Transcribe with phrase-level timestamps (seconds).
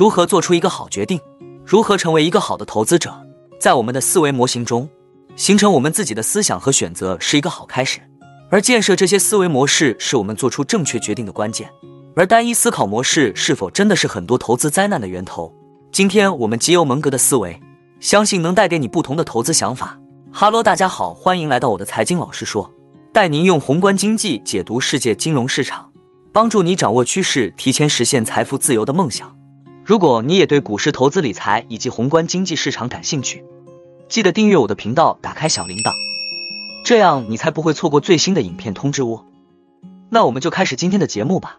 [0.00, 1.20] 如何做出一个好决定，
[1.62, 3.14] 如何成为一个好的投资者，
[3.60, 4.88] 在我们的思维模型中，
[5.36, 8.00] 形成我们自己的思想和选择是一个好开始。
[8.48, 11.70] 而建设这些思维模式是我们做出正确决定的关键。
[12.16, 15.52] 而单一思考模式是否真的是很多投资灾难的源头？
[15.92, 17.60] 今天我们集邮蒙格的思维，
[18.00, 20.00] 相信能带给你不同的投资想法。
[20.32, 22.72] 哈喽，大家好，欢迎来到我的财经老师说，
[23.12, 25.90] 带您用宏观经济解读世界金融市场，
[26.32, 29.36] 帮助你掌握趋势，提前实现财富自由的梦想。
[29.84, 33.44] 如果你也对股市投资理财以及宏观经济市场感兴趣，
[34.08, 35.92] 记得订阅我的频道，打开小铃铛。
[36.84, 39.24] 这样你才不会错过最新的影片通知哦。
[40.10, 41.58] 那我们就开始今天的节目吧。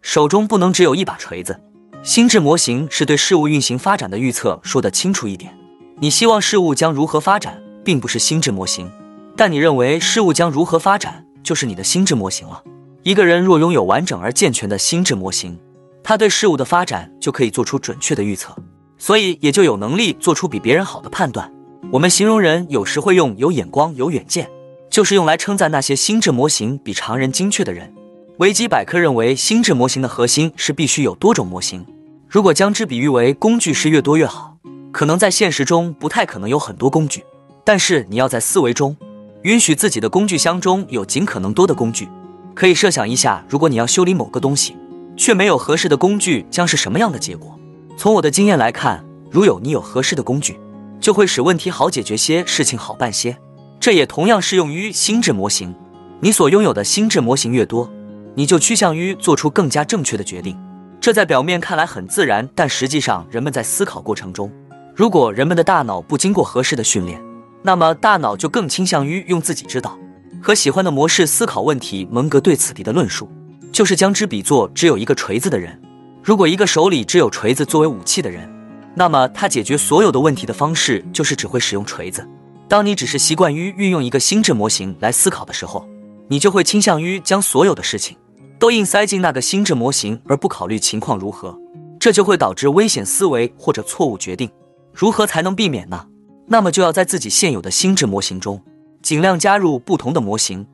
[0.00, 1.60] 手中不能只有一把锤子。
[2.02, 5.56] 心智模型是对事物运行发展的预测，说得清楚一点。
[5.98, 8.90] 你希望事物将如何发展，并不是心智模型，
[9.36, 12.60] 但你认为事物将如何发展，就是你的心智模型了。
[13.04, 15.56] 一个人若拥有完整而健全的心智模型，
[16.02, 18.52] 他对事物的发展就可以做出准确的预测。
[18.98, 21.48] 所以也就有能力做出比别人好的判断。
[21.92, 24.50] 我们形容人有时会用有眼光、有远见，
[24.90, 27.94] 就是用来称赞那些心智模型比常人精确的人。
[28.38, 31.86] 维基百科认为，心智模型的核心是必须有多种模型。
[32.28, 34.56] 如果将之比喻为工具是越多越好，
[34.90, 37.24] 可能在现实中不太可能有很多工具，
[37.64, 38.96] 但是你要在思维中
[39.42, 42.08] 允许自己的工具箱中有尽可能多的工具。
[42.54, 44.74] 可以设想一下，如果你要修理某个东西，
[45.16, 47.58] 却没有合适的工具，将是什么样的结果？
[47.96, 50.58] 从我的经验来看，如有你有合适的工具，
[51.00, 53.36] 就会使问题好解决些，事情好办些。
[53.78, 55.74] 这也同样适用于心智模型。
[56.20, 57.90] 你所拥有的心智模型越多，
[58.34, 60.58] 你就趋向于做出更加正确的决定。
[60.98, 64.50] 这在表面看来很自然，但实际上，人们在思考过程中，
[64.94, 67.22] 如果人们的大脑不经过合适的训练，
[67.66, 69.98] 那么大脑就更倾向于用自己知道
[70.40, 72.06] 和喜欢的模式思考问题。
[72.12, 73.28] 蒙格对此地的论述，
[73.72, 75.76] 就是将之比作只有一个锤子的人。
[76.22, 78.48] 如果一个手里只有锤子作为武器的人，
[78.94, 82.24] 那么他解决所有的问题的方式就是只会使用锤子。
[82.68, 85.84] 当你只是习惯于运用一个心智模型来思考的时候，
[86.28, 88.16] 你就会倾向于将所有的事情
[88.60, 91.58] 都硬塞进那个心智模型，而不考虑情况如何。
[91.98, 94.48] 这就会导致危险思维或者错误决定。
[94.92, 96.06] 如何才能避免呢？
[96.46, 98.62] 那么就要在自己现有的心智模型中
[99.02, 100.66] 尽量加入不同的模型，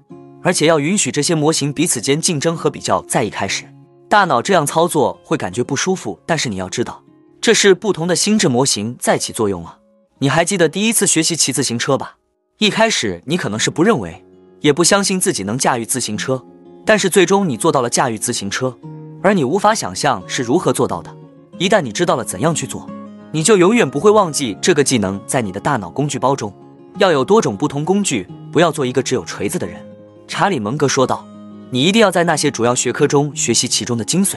[0.42, 3.02] 而且要允许这些模型彼此间竞争和比较。
[3.02, 3.64] 在一开始。
[4.08, 7.02] 大脑这样操作会感觉不舒服，但是你要知道，
[7.40, 9.78] 这是不同的心智模型在起作用了。
[10.18, 12.16] 你还记得第一次学习骑自行车吧？
[12.58, 14.22] 一开始你可能是不认为，
[14.60, 16.44] 也不相信自己能驾驭自行车，
[16.84, 18.76] 但是最终你做到了驾驭自行车，
[19.22, 21.16] 而你无法想象是如何做到的。
[21.58, 22.86] 一旦你知道了怎样去做，
[23.32, 26.52] 你就永远不会忘记这个技能在你的大脑工具包中
[26.98, 29.84] 要有多种不同工具，不要做一个只有锤子的人。
[30.28, 31.26] 查理·蒙格说道。
[31.74, 34.36] 你一定要在那些主要学科中学习其中的精髓，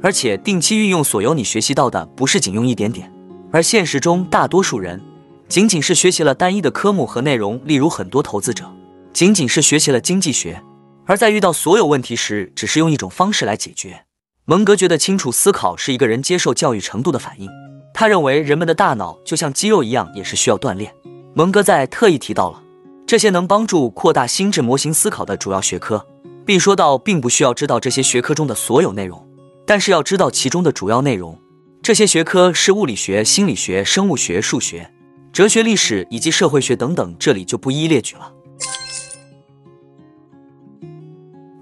[0.00, 3.12] 而且定期运用所有你学习到的，不是仅用一点点。
[3.50, 5.02] 而现实中，大多数人
[5.48, 8.72] 仅仅是学习了单一的科目和内容，例如很多投资者
[9.12, 10.62] 仅仅是学习了经济学，
[11.06, 14.04] 而在遇到所有问题时，只是用一种方式来解决。
[14.44, 17.50] 蒙格觉得清楚思考是一个人接受教育程度的反应。
[17.98, 20.94] 他认为人们的大脑就像肌肉一样，也是需要锻炼。
[21.32, 22.62] 蒙哥在特意提到了
[23.06, 26.06] 这些能帮助扩大心智模型思考的主要学科。
[26.44, 29.26] 并说到，并不需要知道这些学科中的所有内容，
[29.64, 31.40] 但是要知道其中的主要内容。
[31.80, 34.92] 这些学科是物理学、心理学、生物学、数学、
[35.32, 38.30] 哲学、历史以及社会学等等，这里就不一一列举了。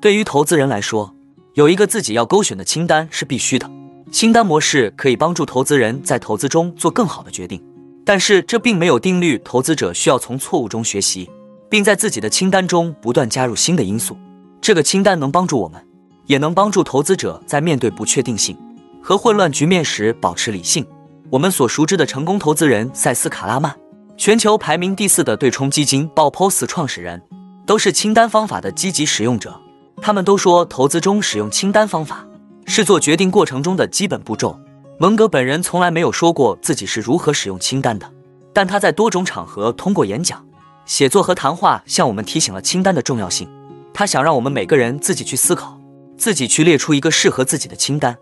[0.00, 1.14] 对于投资人来说，
[1.52, 3.70] 有一个自己要勾选的清单是必须的。
[4.14, 7.60] 清单模式可以帮助投资人在投资中做更好的决定，
[8.04, 9.36] 但是这并没有定律。
[9.44, 11.28] 投资者需要从错误中学习，
[11.68, 14.16] 并在自己的清单中不断加入新的因素。
[14.60, 15.84] 这个清单能帮助我们，
[16.26, 18.56] 也能帮助投资者在面对不确定性
[19.02, 20.86] 和混乱局面时保持理性。
[21.28, 23.74] 我们所熟知的成功投资人塞斯·卡拉曼，
[24.16, 27.20] 全球排名第四的对冲基金爆 POS 创始人，
[27.66, 29.60] 都是清单方法的积极使用者。
[30.00, 32.24] 他们都说，投资中使用清单方法
[32.66, 34.58] 是做决定过程中的基本步骤。
[34.98, 38.10] 蒙格本人从来没有说过自己是如何使用清单的，
[38.52, 40.46] 但他在多种场合通过演讲、
[40.86, 43.48] 写作和谈话向我们提醒了清单的重要性。
[43.92, 45.80] 他想让我们每个人自己去思考，
[46.16, 48.16] 自己去列出一个适合自己的清单。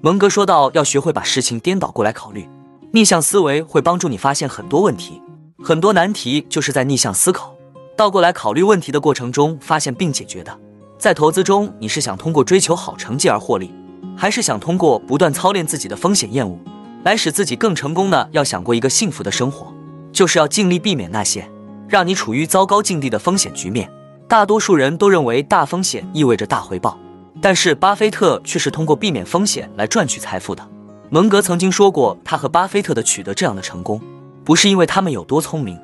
[0.00, 2.48] 蒙格说到，要学会把事情颠倒过来考虑，
[2.92, 5.22] 逆向思维会帮助你发现很多问题，
[5.62, 7.54] 很多难题就是在逆向思考、
[7.96, 10.58] 倒过来考虑问题的过程中发现并解决的。
[11.02, 13.74] 在投资中，你是想通过追求好成绩而获利，
[14.16, 16.56] 还是想通过不断操练自己的风险厌恶，
[17.02, 18.28] 来使自己更成功呢？
[18.30, 19.74] 要想过一个幸福的生活，
[20.12, 21.44] 就是要尽力避免那些。
[21.88, 23.90] 让你处于糟糕境地的风险局面。
[24.28, 26.96] 大多数人都认为大风险意味着大回报，
[27.40, 30.64] 但是巴菲特却是通过避免风险来赚取财富的。
[31.10, 34.00] 蒙格曾经说过，他和巴菲特的取得这样的成功，
[34.44, 35.76] 不是因为他们有多聪明，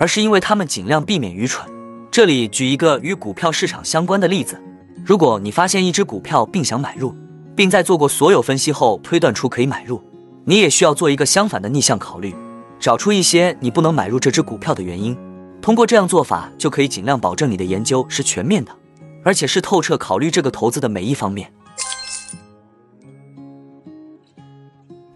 [0.00, 1.70] 而是因为他们尽量避免愚蠢。
[2.12, 4.60] 这里举一个与股票市场相关的例子：
[5.02, 7.16] 如果你发现一只股票并想买入，
[7.56, 9.98] 并在做过所有分析后推断出可以买入，
[10.44, 12.34] 你也需要做一个相反的逆向考虑，
[12.78, 15.16] 找出一些你不能买入这只股票的原因。
[15.62, 18.70] 通过这样做法，就可以尽量保证你的研究是全面的，
[19.24, 21.50] 而且是透彻考虑这个投资的每一方面。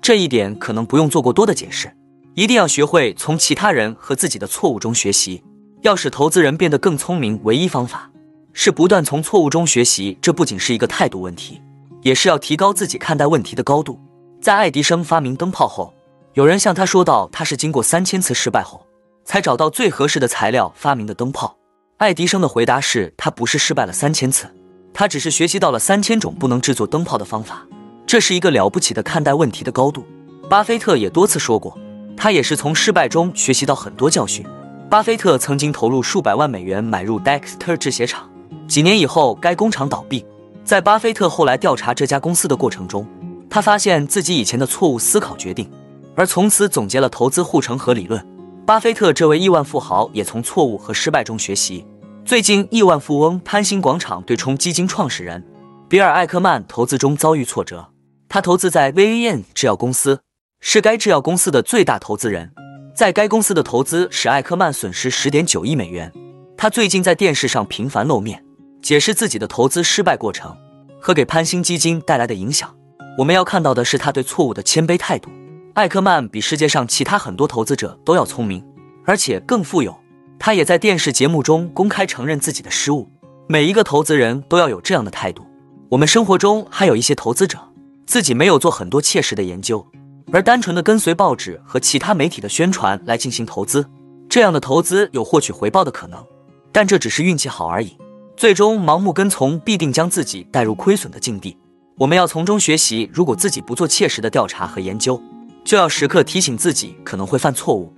[0.00, 1.94] 这一点可能不用做过多的解释，
[2.34, 5.43] 一定要学会从其他人和自己的错误中学习。
[5.82, 8.11] 要使投资人变得更聪明，唯一方法
[8.52, 10.19] 是不断从错误中学习。
[10.20, 11.61] 这不仅是一个态度问题，
[12.02, 14.00] 也是要提高自己看待问题的高度。
[14.40, 15.94] 在爱迪生发明灯泡后，
[16.34, 18.87] 有人向他说道，他是经过三千次失败后。
[19.28, 21.58] 才找到最合适的材料发明的灯泡。
[21.96, 24.46] 爱迪生的回答是他不是失败了三千次，
[24.94, 27.67] 他只是学习到了三千种不能制作灯泡的方法。
[28.06, 30.06] 这是一个了不起的看待问题的高度。
[30.49, 31.76] 巴菲特也多次说过，
[32.17, 34.46] 他也是从失败中学习到很多教训。
[34.88, 38.31] 巴菲特曾经投入数百万美元买入 Dexter 制鞋厂，
[38.69, 40.25] 几年以后该工厂倒闭。
[40.65, 43.05] 在巴菲特后来调查这家公司的过程中，
[43.50, 45.69] 他发现自己以前的错误思考决定，
[46.15, 48.25] 而从此总结了投资护城河理论。
[48.65, 51.85] 巴菲特这位亿万富豪也从错误和失败中学习。
[52.25, 55.44] 最近，亿万富翁潘兴广场对冲基金创始人
[55.89, 57.89] 比尔·艾克曼投资中遭遇挫折。
[58.29, 60.21] 他投资在 VAN 制药公司，
[60.61, 62.53] 是该制药公司的最大投资人。
[62.96, 66.10] 在该公司的投资使艾克曼损失十点九亿美元。
[66.56, 68.43] 他最近在电视上频繁露面，
[68.81, 70.56] 解释自己的投资失败过程
[70.98, 72.75] 和给潘兴基金带来的影响。
[73.19, 75.31] 我们要看到的是他对错误的谦卑态度。
[75.75, 78.64] 艾克曼比世界上其他很多投资者都要聪明，
[79.04, 79.94] 而且更富有。
[80.38, 83.10] 他也在电视节目中公开承认自己的失误。
[83.46, 85.44] 每一个投资人都要有这样的态度。
[85.90, 87.58] 我们生活中还有一些投资者，
[88.06, 89.87] 自己没有做很多切实的研究，
[90.32, 93.87] 而单纯的跟随报纸和其他媒体的宣传来进行投资。
[94.28, 96.25] 这样的投资有获取回报的可能，
[96.73, 97.96] 但这只是运气好而已。
[98.37, 101.56] 最终盲目跟从必定将自己带入亏损的境地。
[101.99, 105.20] 我们要从中学习，如果自己不做切实的调查和研究。
[105.64, 107.93] 就要时刻提醒自己可能会犯错误。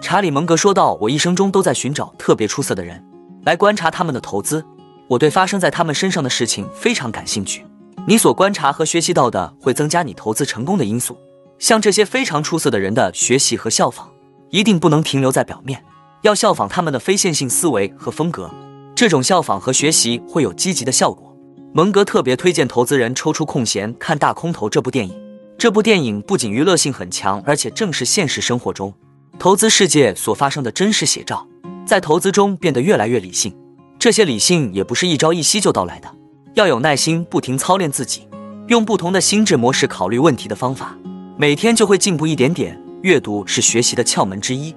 [0.00, 3.04] 查理·蒙格说道：“我一生中都在寻找特别出色的人，
[3.44, 4.64] 来观察他们的投资。
[5.08, 7.66] 我对发生在他们身上的事情非常感兴趣。
[8.06, 11.16] 你所观察和学习到的会增加你投资成功的因素。
[11.58, 14.10] 像这些非常出色的人的学习和效仿，
[14.50, 15.82] 一定不能停留在表面，
[16.22, 18.50] 要效仿他们的非线性思维和风格。
[18.94, 21.34] 这种效仿和学习会有积极的效果。”
[21.72, 25.14] 蒙格特别推荐投资人抽出空闲看《大空头》这部电影。
[25.56, 28.92] 这部电影不仅娱乐性很强，而且正是现实生活中
[29.38, 31.46] 投资世界所发生的真实写照。
[31.86, 33.56] 在投资中变得越来越理性，
[33.98, 36.08] 这些理性也不是一朝一夕就到来的，
[36.54, 38.28] 要有耐心，不停操练自己，
[38.68, 40.96] 用不同的心智模式考虑问题的方法，
[41.36, 42.80] 每天就会进步一点点。
[43.02, 44.72] 阅读是学习的窍门之一，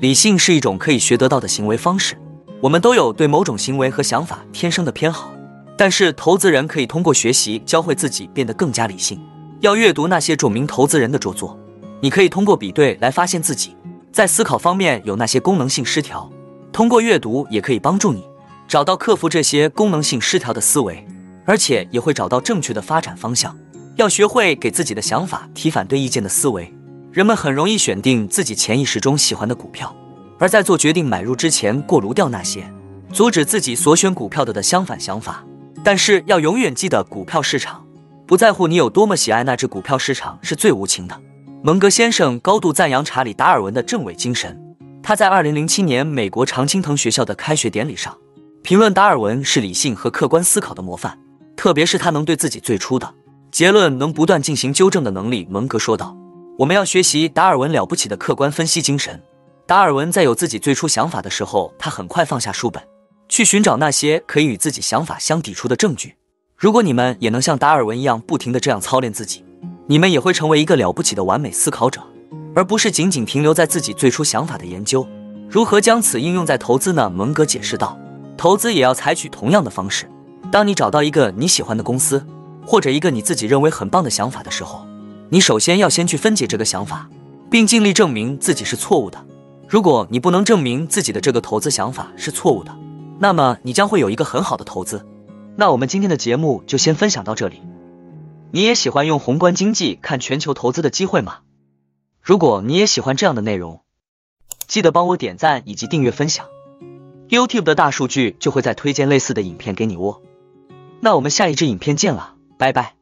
[0.00, 2.16] 理性是一种可以学得到的行为方式。
[2.60, 5.32] 我们都有对某种行为和想法天生的偏好。
[5.78, 9.18] 但是，投资人可以通过学习教会自己变得更加理性。
[9.60, 11.58] 要阅读那些著名投资人的著作，
[12.02, 13.74] 你可以通过比对来发现自己
[14.12, 16.30] 在思考方面有那些功能性失调。
[16.70, 18.22] 通过阅读也可以帮助你
[18.68, 21.04] 找到克服这些功能性失调的思维，
[21.44, 23.56] 而且也会找到正确的发展方向。
[23.96, 26.72] 要学会给自己的想法提反对意见的思维。
[27.10, 29.94] 人们很容易选定自己潜意识中喜欢的股票，
[30.38, 32.64] 而在做决定买入之前过滤掉那些
[33.12, 35.44] 阻止自己所选股票的的相反想法。
[35.84, 37.84] 但是要永远记得，股票市场
[38.26, 41.20] 不在乎你有多么喜爱那只股票，市场是最无情的。
[41.62, 44.58] 蒙格先生高度赞扬查理·达尔文的正伪精神。
[45.02, 48.16] 他在2007年美国常青藤学校的开学典礼上
[48.62, 51.18] 评论达尔文是理性和客观思考的模范，
[51.56, 53.14] 特别是他能对自己最初的
[53.50, 55.46] 结论能不断进行纠正的能力。
[55.50, 56.16] 蒙格说道
[56.58, 59.22] ：“我们要学习达尔文了不起的客观分析精神。
[59.66, 62.82] 达尔文在有自己最初想法的时候，他很快放下书本。”
[63.28, 66.16] 去寻找那些可以与自己想法相抵触的证据。
[66.54, 69.42] 如果你们也能像达尔文一样不停地这样操练自己，
[69.86, 72.02] 你们也会成为一个了不起的完美思考者，
[72.54, 75.06] 而不是仅仅停留在自己最初想法的研究。
[75.48, 77.08] 如何将此应用在投资呢？
[77.08, 77.98] 蒙格解释道
[78.36, 80.06] ：“投资也要采取同样的方式。
[80.52, 82.24] 当你找到一个你喜欢的公司
[82.64, 84.86] 或者一个你自己认为很棒的想法的时候
[85.30, 87.08] 你首先要先去分解这个想法
[87.50, 89.24] 并尽力证明自己是错误的。
[89.66, 92.76] 如果你不能证明自己的这个投资想法是错误的
[93.18, 95.06] 那么你将会有一个很好的投资。
[95.56, 97.62] 那我们今天的节目就先分享到这里。
[98.50, 101.38] 你也喜欢用宏观经济看全球投资的机会吗？
[102.20, 103.80] 如果你也喜欢这样的内容
[104.66, 106.46] 记得帮我点赞以及订阅分享。
[107.30, 110.20] Youtube 的大数据就会再推荐类似的影片给你哦。
[111.04, 113.01] 那我们下一支影片见了拜拜。